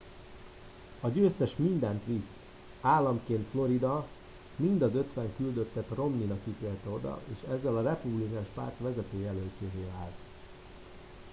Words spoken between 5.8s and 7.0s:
romney nak ítélte